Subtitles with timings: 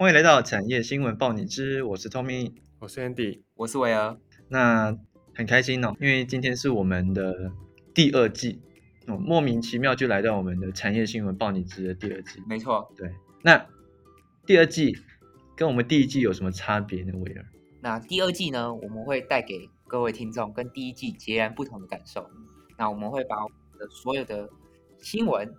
[0.00, 4.16] 欢迎来到产业新闻报你知，我是 Tommy，我是 Andy，我是维儿。
[4.48, 4.96] 那
[5.34, 7.52] 很开心哦，因为今天是我们的
[7.92, 8.62] 第二季，
[9.08, 12.42] 哦，莫名其妙就来到我们的产业新闻报你知的第二季。
[12.48, 13.66] 没错，对，那
[14.46, 14.96] 第二季
[15.54, 17.12] 跟我们第一季有什么差别呢？
[17.18, 17.44] 维尔？
[17.82, 22.26] 那第二季呢，我们会带给各位听众跟第一季截然不同的感受。
[22.78, 24.48] 那我们会把我们的所有的
[25.02, 25.52] 新闻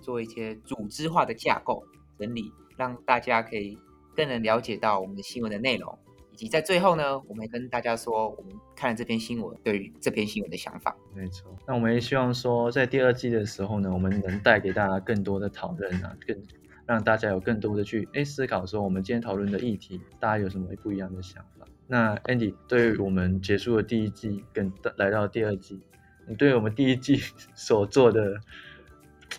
[0.00, 1.82] 做一些组织化的架构
[2.22, 3.76] 整理，让大家可以
[4.14, 5.98] 更能了解到我们的新闻的内容，
[6.32, 10.96] 以及在最后呢，我们跟大家说我们看了这篇新闻对于这篇新闻的想法。
[11.14, 16.36] 没错，那我们也希望说，在第二季的时候呢，我们能带给大家更多的讨论啊，更
[16.86, 21.66] 让大家有更多的去诶思考说，我们今天讨论的议题，大家有什么不一样的想法？
[21.88, 25.80] 那 Andy 对于我们结束了第一季跟来到第二季。
[26.26, 27.16] 你对我们第一季
[27.54, 28.38] 所做的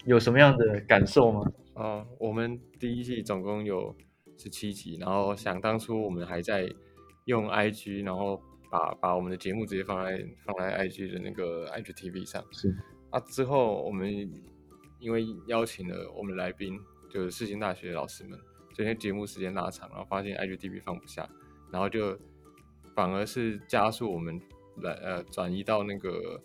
[0.04, 1.50] 有什么样的感受吗？
[1.74, 3.96] 啊，我们第一季总共有
[4.38, 6.68] 十七集，然后想当初我们还在
[7.26, 12.44] 用 IG，然后把把我们的节目直接放在放在 IG 的那个 IGTV 上。
[12.52, 12.76] 是
[13.12, 14.12] 啊，之后我们
[15.00, 18.40] 因为邀请了我们来宾，就是世新大学的老师们，
[18.76, 21.30] 所以节目时间拉长，然后发现 IGTV 放不下，
[21.72, 22.18] 然后就
[22.96, 24.40] 反而是加速我们
[24.78, 26.42] 来呃转移到那个。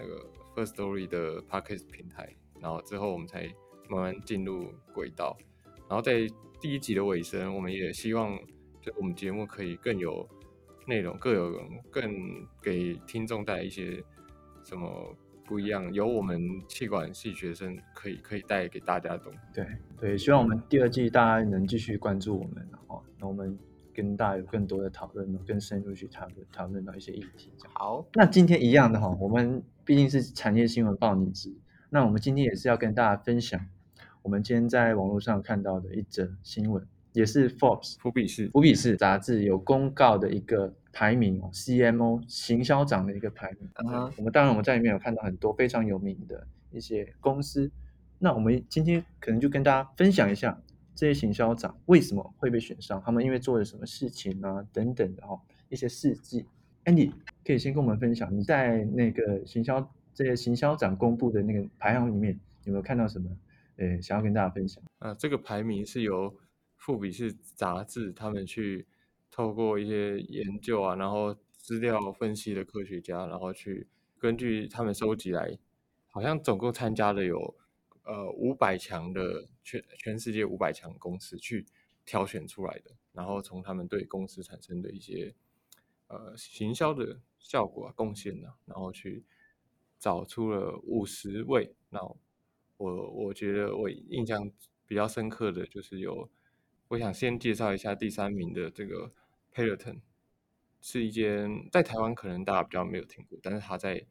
[0.00, 0.24] 那个
[0.54, 3.52] First Story 的 Podcast 平台，然后之后我们才
[3.88, 5.36] 慢慢进入轨道。
[5.88, 6.26] 然后在
[6.60, 8.38] 第一集的尾声，我们也希望
[8.80, 10.28] 就我们节目可以更有
[10.86, 12.12] 内容，更有更
[12.62, 14.02] 给听众带来一些
[14.64, 19.38] 什么不一样，有我们气管系学生可以可以带给大家的东西。
[19.54, 19.66] 对
[19.98, 23.58] 对，希望我们第二季大家能继续关注我们，然后那我们。
[23.94, 27.50] 跟大家有更多的讨论，更深入去讨论讨论到一些议题。
[27.74, 31.52] 好，那今天一样的哈，我们毕竟是产业新闻报你知，
[31.90, 33.60] 那我们今天也是要跟大家分享，
[34.28, 43.66] 我们今天在网络上看到的一则新闻，也是 Forbes 福比士福比士杂志有公告的一个排名，CMO 行销长的一个排名。
[43.76, 47.70] 嗯，我们当然我们在里面有看到很多非常有名的一些公司，
[48.18, 50.60] 那我们今天可能就跟大家分享一下。
[50.94, 53.02] 这些行销长为什么会被选上？
[53.02, 54.62] 他们因为做了什么事情啊？
[54.74, 55.40] 等等的哈，
[55.70, 56.44] 一些事迹。
[56.84, 57.12] Andy
[57.46, 63.30] 可以先跟我们分享，你在那个行销这些行销长公布的那个排行里面，有没有看到什么？
[63.78, 64.84] 呃，想要跟大家分享？
[64.98, 66.36] 啊，这个排名是由
[66.76, 68.86] 富比士杂志他们去
[69.30, 73.88] 透过一些研究啊，然后资料分析的科学家，然后去
[74.18, 75.58] 根据他们收集来，
[76.08, 77.56] 好像总共参加的有。
[78.04, 81.66] 呃，五百强的全全世界五百强公司去
[82.06, 85.34] 挑选出来的，然后从他们对公司产生的一些
[86.06, 89.26] 呃行销的效果啊贡献呢，然后去
[89.98, 91.74] 找出了五十位。
[91.90, 92.00] 那
[92.78, 94.50] 我我觉得我印象
[94.86, 96.28] 比较深刻的就是有，
[96.88, 99.12] 我想先介绍一下第三名的这个
[99.54, 100.00] Peloton，
[100.80, 104.06] 是一间在台湾可能大家比较没有听过，但是他在。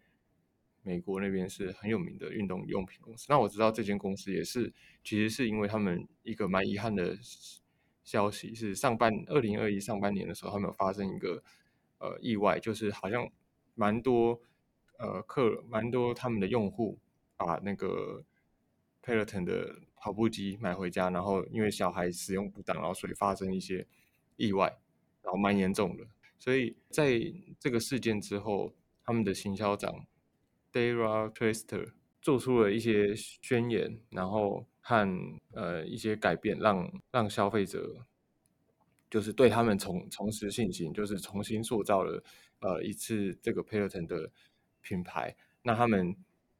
[0.83, 3.25] 美国那边是很有名的运动用品公司。
[3.27, 4.71] 那我知道这间公司也是，
[5.03, 7.13] 其实是因为他们一个蛮遗憾的
[8.05, 11.43] 消息，是上半二零二一上半年的时候，他们有发生一个
[11.97, 13.29] 呃意外，就是好像
[13.75, 14.39] 蛮多
[14.97, 16.97] 呃客蛮多他们的用户
[17.35, 18.23] 把那个
[19.07, 23.87] Peloton 的跑步机买回家，然后因为小孩使用不当，然后所以发生一些
[24.35, 24.77] 意外，
[25.21, 26.05] 然后蛮严重的。
[26.37, 27.17] 所以在
[27.57, 28.75] 这个事件之后，
[29.05, 30.05] 他们的行销长。
[30.73, 35.07] Dara Twister 做出了一些宣言，然后和
[35.53, 38.05] 呃一些改变，让让消费者
[39.09, 42.23] 就是对他们重重拾信心，就是重新塑造了
[42.59, 44.29] 呃一次这个 Peloton 的
[44.81, 45.35] 品牌。
[45.63, 46.15] 那他们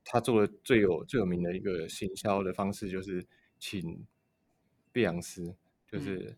[0.07, 3.25] 他做的最有最有名的一个行销的方式，就是
[3.59, 4.05] 请
[4.91, 5.55] 碧昂斯，
[5.91, 6.35] 就是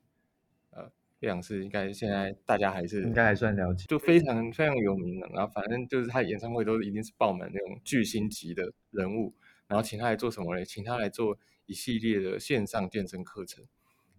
[0.72, 0.92] 呃。
[1.22, 5.28] 碧昂斯应该现在大家还是应该还算了解，就非常非常有名的。
[5.34, 9.34] 然后反正就是他演唱会都一定是爆满那种巨星级的人物。
[9.68, 10.64] 然后请他来做什么呢？
[10.64, 13.62] 请他来做一系列的线上健身课程，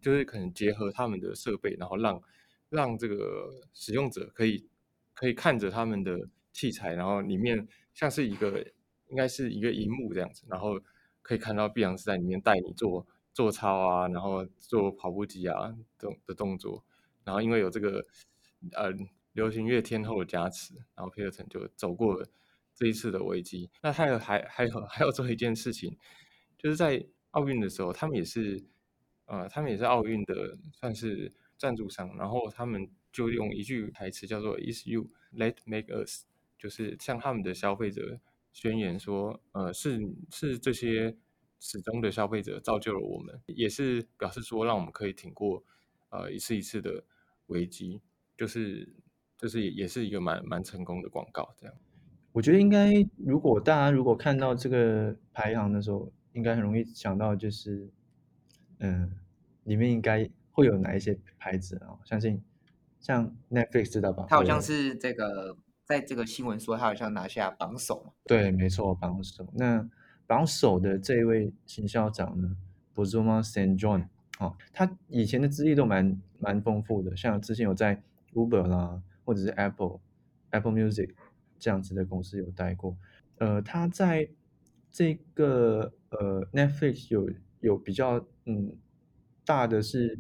[0.02, 2.22] 就是可能结合他们的设备，然后让
[2.68, 4.68] 让这个使用者可以
[5.14, 8.62] 可以看着他们的器材，然后里面像是一个
[9.10, 10.80] 应该是一个荧幕这样子，然后
[11.22, 16.84] 可以看到碧昂斯在里面带你做做操啊，然后做跑步机啊这种的动作。
[17.24, 18.04] 然后因为有这个
[18.72, 18.90] 呃
[19.32, 22.26] 流行乐天后的加持，然后皮尔森就走过了
[22.74, 23.70] 这一次的危机。
[23.82, 25.96] 那还有还还有还有做一件事情，
[26.56, 28.64] 就是在奥运的时候，他们也是
[29.26, 36.24] 呃他们也是奥运的算是赞助商，然后他们就用一句台词叫做 “Is you let make us”，
[36.58, 38.18] 就是向他们的消费者
[38.52, 40.00] 宣言说，呃是
[40.30, 41.16] 是这些
[41.58, 45.64] 始终的消费者造就了我们，也是表示说让我们可以挺过。
[46.12, 47.04] 呃一次一次的
[47.46, 48.02] 危机，
[48.36, 48.96] 就是
[49.38, 51.76] 就是也也是一个蛮蛮成功的广告这样。
[52.32, 57.88] 我觉得应该，如果大家如果看到这个排行的时候，应该很容易想到就是，
[58.80, 59.20] 嗯，
[59.62, 61.94] 里面应该会有哪一些牌子啊？
[62.04, 62.42] 相信
[62.98, 64.26] 像 Netflix 知道吧？
[64.28, 65.56] 它好像是这个，
[65.90, 68.12] 在这个新闻说他好像拿下榜首嘛。
[68.24, 69.46] 对，没错，榜首。
[69.54, 69.84] 那
[70.26, 72.56] 榜首的这一位新校长呢
[72.94, 74.06] b o z u m a Saint John，
[74.38, 78.00] 哦，他以前的资历都蛮蛮丰富的，像之前有在
[78.32, 79.98] Uber 啦，或者是 Apple
[80.50, 81.10] Apple Music。
[81.62, 82.96] 这样子的公司有待过，
[83.36, 84.26] 呃，他在
[84.90, 88.74] 这个呃 Netflix 有有比较嗯
[89.44, 90.18] 大的是，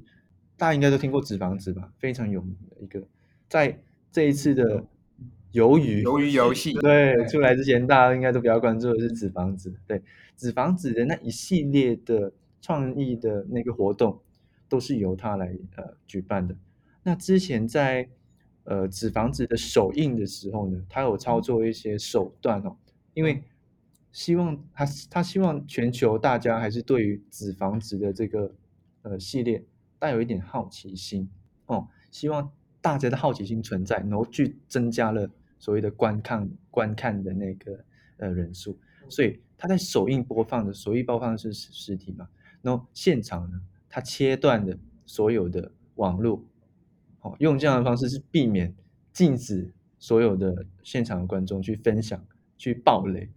[0.58, 3.02] 大家应该都听过纸房子吧，非常有名的一个，
[3.48, 3.80] 在
[4.12, 4.84] 这一次的
[5.52, 6.02] 鱿鱼。
[6.04, 6.72] 鱿鱼游戏。
[6.74, 10.02] 对出来之前，大家应该都比较关注的是纸房子，对
[10.36, 14.20] 纸房子的那一系列的创意的那个活动，
[14.68, 16.54] 都是由他来呃举办的。
[17.02, 18.08] 那之前在
[18.64, 22.76] 呃，纸房子的首映的时候呢，他有操作一些手段哦，
[23.14, 23.42] 因为
[24.12, 28.54] 希望他他希望全球大家还是对于纸房子的这个
[29.02, 29.64] 呃系列
[29.98, 31.28] 带有一点好奇心
[31.66, 35.28] 哦，希望大家的好奇心存在，然后去增加了
[35.60, 37.78] 所谓的观看观看的那个
[38.16, 38.76] 呃人数，
[39.08, 42.28] 所以他在首映播放的首映播放是实体嘛，
[42.60, 44.76] 然后现场呢，他切断的
[45.06, 46.42] 所有的网络。
[47.22, 48.74] 哦，用这样的方式是避免
[49.12, 52.24] 禁止所有的现场的观众去分享、
[52.56, 53.28] 去爆雷。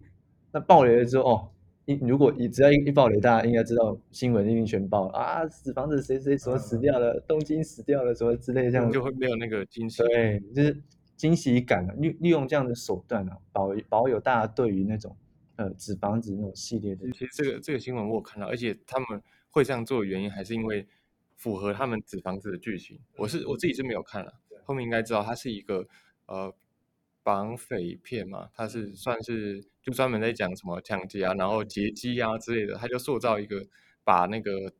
[0.50, 1.50] 那爆雷了之后，哦，
[1.84, 10.02] 一如果一只要一一爆雷，大家应该知道新闻一定全爆了啊，死房子谁谁什么死掉了，东京死掉了什么之类这样，就会没有那个惊喜。
[10.04, 10.82] 对，就是
[11.16, 15.16] 惊喜感啊，利利用这样的手段啊，保保有大家对于那种
[15.56, 17.10] 呃纸房子那种系列的。
[17.12, 20.86] 其实这个这个新闻我有看到，而且他们会这样做的原因，还是因为。
[21.36, 24.32] 符合他们纸房子的剧情，我是我自己是没有看了，
[24.64, 25.86] 后面应该知道它是一个
[26.26, 26.54] 呃
[27.24, 33.66] 绑匪片嘛，它是算是就专门在讲什么抢劫啊，然后劫机啊之类的，他就塑造一个
[34.04, 34.72] 把那个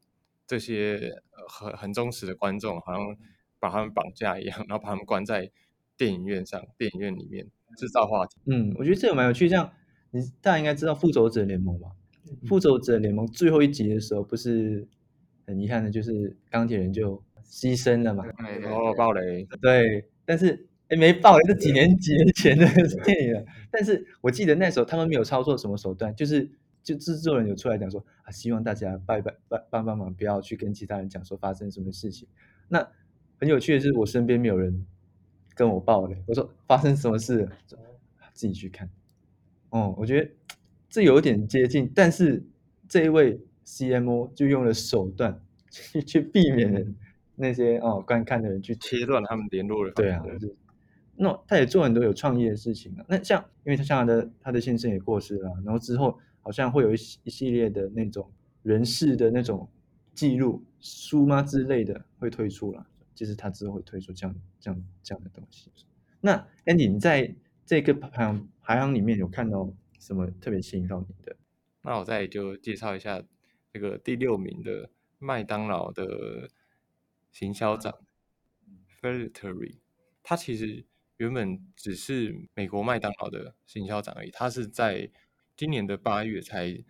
[0.47, 1.13] 这些
[1.49, 3.17] 很很忠实的观众，好像
[3.59, 5.51] 把他们绑架一样，然后把他们关在
[5.96, 7.46] 电影院上，电影院里面
[7.76, 8.37] 制造话题。
[8.46, 9.73] 嗯，我觉得这个蛮有趣，像
[10.11, 11.88] 你大家应该知道复仇者联盟吧？
[12.46, 14.87] 复仇者联盟最后一集的时候不是？
[15.46, 18.25] 很遗憾的就是钢铁人就牺牲了嘛，
[18.64, 22.67] 哦，爆雷，对，但是哎没爆雷，是几年几年前的
[23.05, 23.44] 电影了。
[23.70, 26.50] 但是我记得那时候他们没有操作什么手段，就是
[26.82, 32.26] 就制作人有出来讲说啊，希望大家帮帮帮帮帮忙，不要去跟其他人讲说发生什么事情。
[32.69, 32.88] 那
[33.38, 34.87] 很有趣的是，我身边没有人
[35.55, 37.49] 跟我爆雷，我说发生什么事，
[38.33, 38.89] 自己去看。
[39.71, 40.31] 哦，我觉得
[40.89, 42.45] 这有点接近，但是
[42.89, 43.41] 这一位。
[43.67, 45.41] CMO 就用了手段
[45.73, 46.95] 去去避免
[47.35, 49.91] 那些哦观看的人去切断他们联络的。
[49.93, 50.23] 对啊，
[51.17, 53.05] 那他也做很多有创意的事情啊。
[53.09, 58.31] 那像因为他像他的他的先生也过世了，然后之后好像会有一一系列的那种
[58.62, 59.67] 人事的那种
[60.15, 65.71] 记录书吗之类的会推出了，就是他之后会推出这样这样这样的东西。
[66.21, 67.35] 那 Andy，你在
[67.65, 71.37] 这个排行排行里面有看到什么特别吸引到你的？
[71.83, 73.23] 那我再就介绍一下。
[73.73, 76.49] 这个第六名的麦当劳的
[77.33, 77.93] 行销长
[78.87, 79.81] f e r t e r y
[80.23, 85.11] 他其实原本只是美国麦当劳的行销长而已，他是在
[85.56, 86.85] 今年的八月才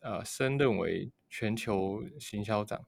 [0.00, 2.84] 呃升任为全球行销长。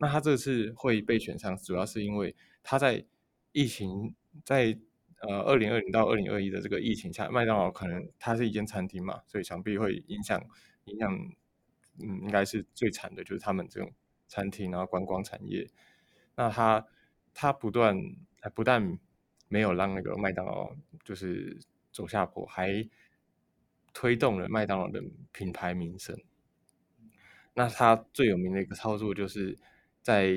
[0.00, 3.06] 那他这次会被选上，主要是因为他在
[3.52, 4.12] 疫情
[4.44, 4.76] 在
[5.20, 10.44] 呃二零二零到二零二一的这个疫情下，麦当劳可能它是一间餐厅嘛，所以想必会影响
[10.86, 11.16] 影响。
[12.02, 13.92] 嗯，应该是最惨的，就是他们这种
[14.26, 15.68] 餐厅然后观光产业。
[16.34, 16.86] 那他
[17.34, 17.94] 他不断，
[18.54, 18.98] 不但
[19.48, 21.60] 没有让那个麦当劳就是
[21.92, 22.88] 走下坡，还
[23.92, 26.18] 推动了麦当劳的品牌名声。
[27.52, 29.58] 那他最有名的一个操作，就是
[30.10, 30.34] 在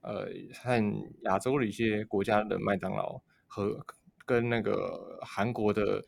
[0.00, 0.82] 呃，和
[1.22, 3.86] 亚洲的一些国家的麦当劳和
[4.26, 6.04] 跟那个韩国的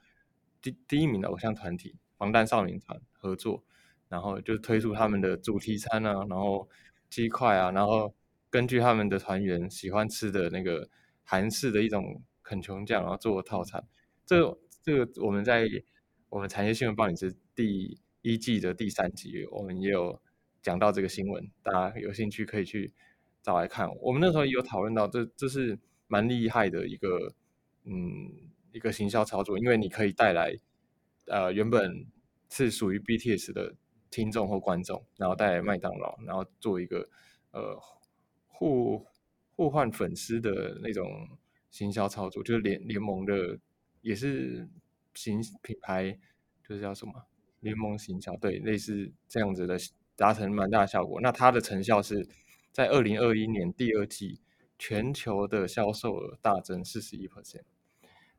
[0.61, 3.62] 第第一名的偶像团体防弹少年团合作。
[4.08, 6.68] 然后就推出他们的主题餐啊，然后
[7.08, 8.14] 鸡块啊，然后
[8.50, 10.87] 根据他们的团员喜欢吃的那个
[11.25, 13.82] 韩式的一种肯琼酱，然后做套餐。
[14.26, 15.66] 这这个我们在
[16.28, 20.20] 我们产业新闻报你是第一季的第三集，我们也有
[20.62, 22.92] 讲到这个新闻，大家有兴趣可以去
[23.42, 23.88] 找来看。
[24.00, 27.35] 我们那时候有讨论到，这这是蛮厉害的一个
[27.85, 28.31] 嗯
[28.73, 30.57] 一个行销操作，因为你可以带来
[31.26, 32.07] 呃原本
[32.49, 33.75] 是属于 BTS 的。
[34.14, 37.09] 听众或观众，然后带来麦当劳，然后做一个
[37.50, 37.75] 呃
[38.47, 39.07] 互
[39.57, 41.26] 互换粉丝的那种
[41.71, 43.59] 行销操作，就是联联盟的
[44.02, 44.69] 也是
[45.14, 46.19] 行品牌，
[46.62, 47.25] 就是叫什么
[47.61, 49.78] 联盟行销，对，类似这样子的
[50.16, 51.21] 达成蛮大的效果。
[51.21, 52.28] 那它的成效是
[52.71, 54.40] 在二零二一年第二季
[54.78, 57.62] 全球的销售额大增四十一 percent，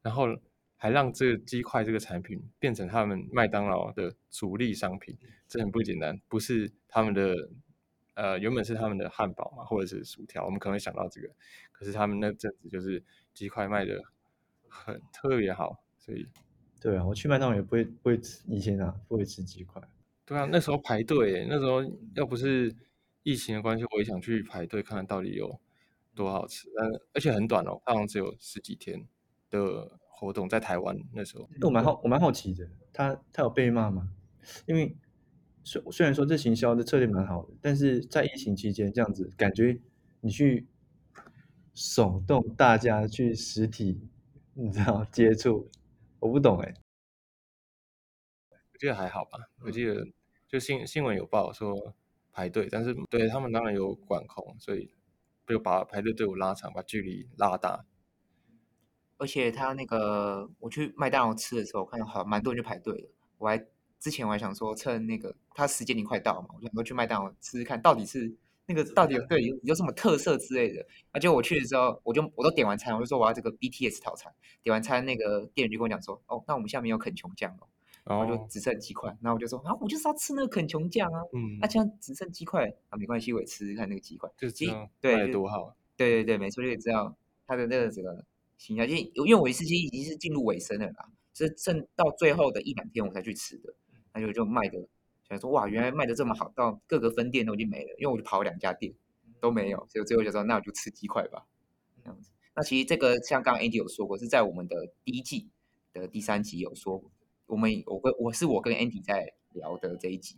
[0.01, 0.37] 然后。
[0.75, 6.19] 还让这个鸡块这个产品变成他们麦当劳的主力商品，这很不简单。
[6.27, 7.33] 不是他们的
[8.15, 11.29] 呃原本是他们的汉堡嘛，或者是薯条，我们可能会想到这个。
[11.71, 13.01] 可是他们那阵子就是
[13.33, 13.97] 鸡块卖的
[14.67, 16.27] 很特别好，所以
[16.81, 19.81] 对啊，我去麦当劳也不会不会吃以前啊不会吃鸡块。
[20.25, 21.83] 对啊，那时候排队，那时候
[22.15, 22.75] 要不是
[23.23, 25.59] 疫情的关系，我也想去排队看看到底有
[26.15, 26.67] 多好吃。
[26.75, 29.07] 但而且很短哦，好像只有十几天
[29.49, 29.99] 的。
[30.15, 32.65] 活动在台湾那时候，我蛮好，我蛮好奇的。
[32.93, 34.09] 他他有被骂吗？
[34.65, 34.95] 因为
[35.65, 39.77] 虽虽然说这行销的策略蛮好的，但是在疫情期间这样子，感觉
[40.21, 40.65] 你去
[41.75, 44.07] 耸动大家去实体，
[44.53, 45.67] 你知道接触，
[46.19, 46.82] 我不懂哎。
[48.83, 50.05] 记得还好吧，我记得
[50.45, 51.93] 就新新闻有报说
[52.33, 54.93] 排队，但是对他们当然有管控，所以
[55.47, 57.85] 就把排队队伍拉长，把距离拉大。
[59.17, 63.09] 而且他那个，我去麦当劳吃的时候，看到好蛮多人就排队了。
[63.37, 63.57] 我还
[64.01, 68.35] 之前我还想说，趁那个他时间已经快到嘛，我就想说去麦当劳吃吃看，到底是
[68.65, 70.85] 那个到底有对有有什么特色之类的。
[71.13, 74.33] 而且我去的时候，我就我都点完餐，我就说我要这个 BTS 套餐。
[74.61, 77.67] 点完餐，那个店员就跟我讲说，哦，那我们现在没有肯琼酱哦，
[78.03, 79.09] 然后就只剩鸡块。
[79.21, 81.21] 然后我就说，啊，我就是要吃那个肯琼酱啊。
[81.33, 81.59] 嗯。
[81.59, 84.29] 那现在只剩鸡块啊，没关系，我也吃吃看那个鸡块。
[84.37, 84.67] 就鸡
[85.01, 85.75] 对多好。
[85.95, 88.25] 对对对，没错，就可以知道它的那个这个。
[88.55, 93.73] 形象，因为因为我一次期已经是进入尾声了啦，是剩到最后的一两天我才去吃的，
[94.13, 94.87] 那就就卖的，
[95.27, 98.93] 想说哇，原来卖的这么好，到各个分店都已经没了，因为我就跑了两家店
[99.41, 101.45] 都没有，所以最后就说那我就吃鸡块吧，
[102.01, 102.29] 这样子。
[102.55, 105.49] 那其实这个像刚刚 Andy 有说过，是在我们的第一季
[105.91, 107.03] 的第三集有说，
[107.53, 110.37] 我们我跟我是我跟 Andy 在聊的这一集。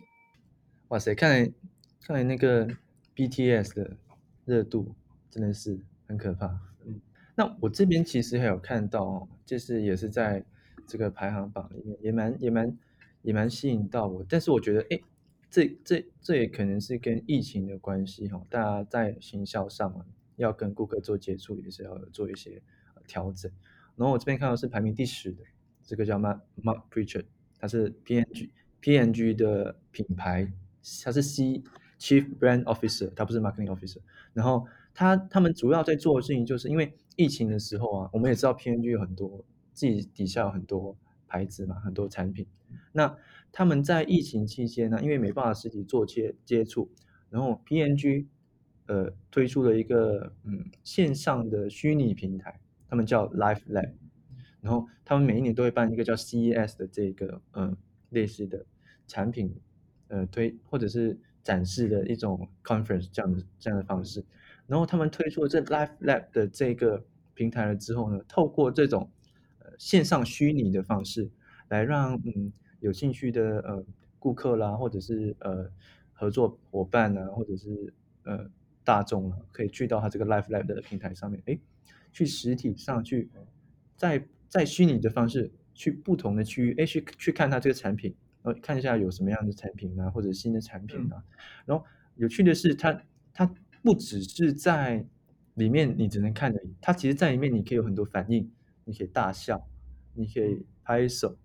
[0.89, 1.53] 哇塞，看来
[2.01, 2.67] 看来那个
[3.15, 3.95] BTS 的
[4.43, 4.93] 热度
[5.31, 6.47] 真的是很可怕。
[6.85, 6.99] 嗯
[7.37, 10.43] 那我这边其实还有看到，哦就是也是在
[10.85, 12.77] 这个排行榜里面，也蛮也蛮
[13.21, 14.25] 也蛮吸引到我。
[14.27, 14.99] 但是我觉得，哎，
[15.49, 20.05] 这这这也可能是跟疫情的关系哈，大家在行销上
[20.35, 22.61] 要跟顾客做接触，也是要做一些
[23.07, 23.49] 调整。
[23.95, 25.43] 然后我这边看到是排名第十的，
[25.85, 27.23] 这个叫 Mark Mark Preacher，
[27.59, 28.49] 他是 PNG
[28.81, 30.51] PNG 的品牌，
[31.03, 31.63] 他是 C
[31.99, 33.99] Chief Brand Officer，他不是 Marketing Officer。
[34.33, 42.45] 然后他他们主要在做的事情，就是因为疫情的时候啊，我们也知道 PNG 有很多自己底下有很多牌子嘛，很多产品。
[42.91, 43.15] 那
[43.51, 46.91] 他们在疫情期间呢，因为没办法实体做接接触，
[47.29, 48.25] 然后 PNG
[48.87, 53.91] 呃推出了一个嗯线上的虚拟平台，他们叫 Life Lab。
[54.65, 57.77] 然后他们每一年都会办一个叫 CES 的这个嗯
[58.09, 58.65] 类似的
[59.05, 59.55] 产品
[60.07, 64.25] 呃推或者是展示的一种 conference 这样的这样的方式。
[64.65, 67.05] 然后他们推出了这 Life Lab 的这个
[67.35, 69.07] 平台了之后呢，透过这种
[69.59, 71.29] 呃线上虚拟的方式，
[71.67, 73.85] 来让嗯有兴趣的呃
[74.17, 75.69] 顾客啦，或者是呃
[76.11, 77.93] 合作伙伴啊，或者是
[78.23, 78.49] 呃
[78.83, 81.59] 大众啊，可以去到他这个 Life Lab 的平台上面，哎，
[82.11, 83.29] 去实体上去，
[83.95, 91.23] 在在虚拟的方式去不同的区域，哎去去看它这个产品，然后看一下有什么样的产品啊，或者新的产品啊，
[91.65, 91.85] 然后
[92.15, 93.01] 有趣的是，它
[93.33, 93.53] 它。
[93.85, 95.05] 不只是在
[95.53, 96.73] 里面，你只能看而已。
[96.81, 98.51] 它其实，在里面你可以有很多反应，
[98.83, 99.63] 你可以大笑，
[100.15, 101.37] 你可以拍手。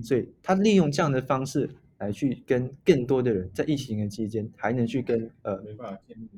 [0.00, 6.28] 所以，它利用这样的方式来去跟更多的人，在疫情的期间还能去跟呃，没办法见面，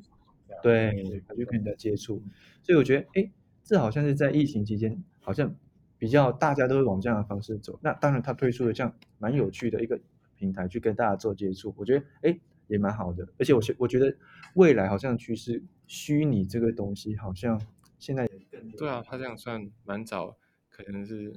[0.63, 2.19] 对，他就跟人家接触。
[2.63, 3.31] 所以，我觉得，哎，
[3.63, 5.55] 这好像是在疫情期间，好像
[6.01, 7.79] 比较大家都会往这样的方式走。
[7.83, 10.01] 那当然，他推出了这样蛮有趣的一个
[10.35, 11.71] 平台，去跟大家做接触。
[11.77, 12.39] 我觉得，哎。
[12.67, 14.15] 也蛮好的，而且我觉我觉得
[14.53, 17.61] 未来好像趋势虚拟这个东西好像
[17.99, 20.37] 现在也更对啊，他这样算蛮早，
[20.69, 21.33] 可能是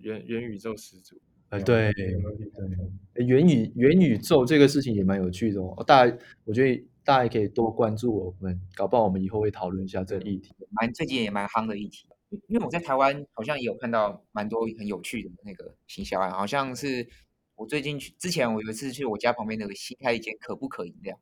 [0.00, 1.20] 元元宇宙始祖。
[1.48, 5.82] 呃，对对，元宇元宇宙这个事情也蛮有趣的哦。
[5.84, 12.06] 大家我觉得大家也可以多关注我们，搞不好我们以后会讨论一下这个议题，蛮最近也蛮夯的议题。
[12.48, 17.08] 因为我在台湾好像也有看到蛮多很有趣的那个行销案，好像是。
[17.56, 21.20] 我最近去之前，我有一次去我家旁边那个新开一间可不可饮料，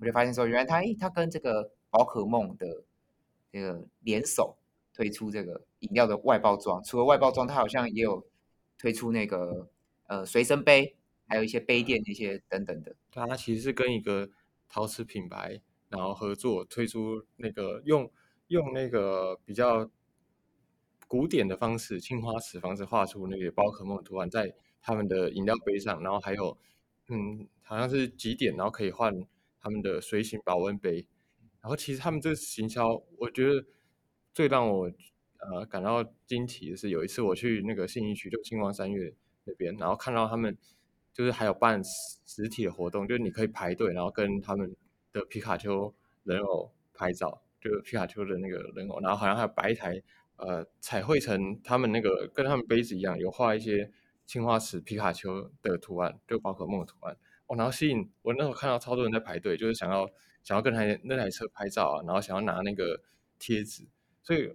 [0.00, 2.84] 我就发现说，原来他诶，他跟这个宝可梦的
[3.50, 4.56] 这个联手
[4.94, 6.80] 推出这个饮料的外包装。
[6.84, 8.24] 除了外包装，他好像也有
[8.78, 9.68] 推出那个
[10.06, 10.94] 呃随身杯，
[11.26, 12.94] 还有一些杯垫那些等等的。
[13.10, 14.30] 对，它其实是跟一个
[14.68, 18.08] 陶瓷品牌然后合作推出那个用
[18.46, 19.90] 用那个比较
[21.10, 26.56] 古典的方式，青花瓷方式画出那个宝可梦图案在他们的饮料杯上，然后还有
[27.08, 29.12] 嗯，好像是几点，然后可以换
[29.60, 31.04] 他们的随行保温杯。
[31.60, 33.66] 然后其实他们这个行销，我觉得
[34.32, 34.88] 最让我
[35.38, 39.12] 呃感到惊奇的是，有一次我去那个信义区，就星光三月
[39.42, 40.56] 那边，然后看到他们
[41.12, 44.72] 就是还有办实体的活动，就是你可以排队，然后跟他们
[45.12, 50.00] 的皮卡丘人偶拍照，就是皮卡丘的那个人偶，然后好像还有摆一台
[50.40, 53.90] 呃彩绘成他们那个跟他们杯子一样，有画一些
[54.26, 57.16] 青花瓷皮卡丘的图案，就宝可梦的图案。
[57.46, 60.10] 哦，然后吸引我那时候看到超多人在排队，就是想要。
[60.42, 63.02] 想要跟台那台车拍照啊，然后想要拿那个
[63.38, 63.86] 贴纸，
[64.22, 64.50] 所以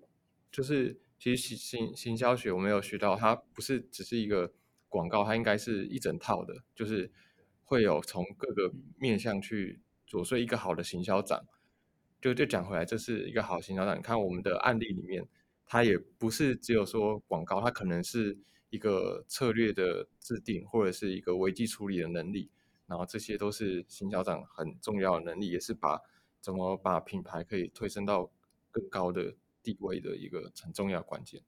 [0.52, 4.52] 就是其实行行行销学我没有学到，它不是只是一个
[4.90, 7.12] 广告，它应该是一整套的，就是
[7.64, 10.26] 会有从各个面向去做。
[10.26, 11.46] 所以一个好的行销长，
[12.20, 13.96] 就就讲回来，这是一个好行销长。
[13.96, 15.28] 你看我们的案例里面，
[15.66, 18.38] 它也不是只有说广告，它可能是
[18.70, 22.50] 一个策略的制定，或者是一个危机处理的能力。
[22.88, 26.00] 然后这些都是行销长很重要的能力，也是把
[26.40, 28.30] 怎么把品牌可以推升到
[28.70, 31.42] 更高的地位的一个很重要关键。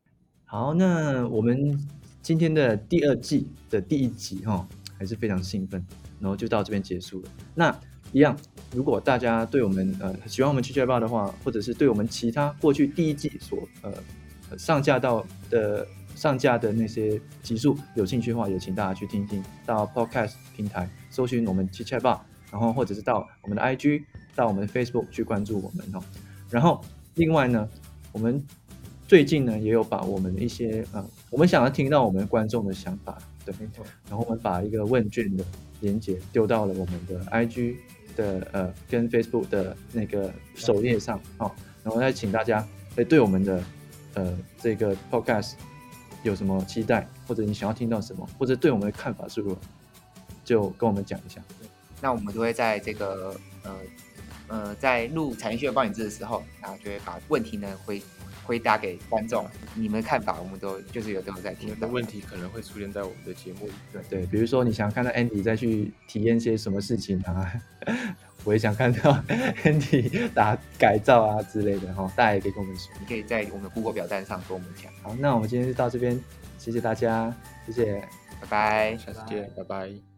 [0.45, 1.77] 好，那我们
[2.23, 5.85] 今天的第二季的第一集哈，还是非常兴奋，
[6.19, 7.29] 然后就到这边结束了。
[7.53, 7.79] 那
[8.11, 8.37] 一样，
[8.73, 15.87] 如果大家对我们呃喜欢我们七七报的话，或者是对我们其他过去第一季所呃上架到的。
[16.17, 19.43] 上架的那些集数有兴趣的话，也请大家去听听。
[19.67, 22.19] 到 Podcast 平台搜寻我们 c h i t Bar，
[22.51, 24.01] 然后或者是到我们的 IG，
[24.33, 26.03] 到我们的 Facebook 去关注我们哦。
[26.49, 26.83] 然后
[27.13, 27.69] 另外呢，
[28.11, 28.43] 我们
[29.07, 33.15] 最近呢也有把我们的一些呃，我们想要听到我们观众的想法，
[33.51, 33.85] 对，没错。
[34.09, 35.43] 然后我们把一个问卷的
[35.81, 37.75] 连接丢到了我们的 IG
[38.15, 41.51] 的呃跟 Facebook 的那个首页上哦。
[41.83, 43.63] 然后再请大家哎对我们的
[44.13, 45.53] 呃这个 Podcast。
[46.23, 49.61] 有什么期待，或者你想要听到什么，或者对我们的看法是如何，
[50.43, 51.39] 就跟我们讲一下。
[52.01, 53.75] 那我们都会在这个呃
[54.47, 58.01] 呃，在录产业学报引字的时候，然后就会把问题呢回
[58.47, 59.45] 回答给观众。
[59.75, 61.77] 你们的看法，我们都就是有都有在听。
[61.79, 63.73] 的问题可能会出现在我们的节目里。
[63.91, 67.51] 对对，比如说你想看到 Andy 再去体验些什么事情啊？
[68.43, 69.11] 我也想看到
[69.65, 72.89] Andy 打改造啊之类的哈，大家也可以跟我们说。
[72.99, 74.91] 你可以在我们的 Google 表单上跟我们讲。
[75.03, 76.17] 好，那我们今天就到这边，
[76.57, 78.01] 谢谢大家，谢谢，
[78.39, 80.16] 拜拜，下次见，拜拜。